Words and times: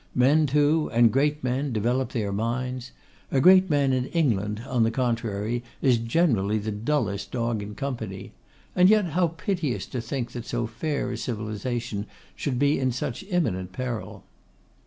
Men 0.15 0.47
too, 0.47 0.89
and 0.91 1.13
great 1.13 1.43
men, 1.43 1.71
develop 1.71 2.11
their 2.11 2.31
minds. 2.31 2.91
A 3.29 3.39
great 3.39 3.69
man 3.69 3.93
in 3.93 4.07
England, 4.07 4.63
on 4.67 4.81
the 4.81 4.89
contrary, 4.89 5.63
is 5.79 5.99
generally 5.99 6.57
the 6.57 6.71
dullest 6.71 7.29
dog 7.31 7.61
in 7.61 7.75
company. 7.75 8.31
And 8.75 8.89
yet, 8.89 9.05
how 9.11 9.27
piteous 9.37 9.85
to 9.85 10.01
think 10.01 10.31
that 10.31 10.45
so 10.47 10.65
fair 10.65 11.11
a 11.11 11.17
civilisation 11.17 12.07
should 12.35 12.57
be 12.57 12.79
in 12.79 12.91
such 12.91 13.21
imminent 13.29 13.73
peril! 13.73 14.23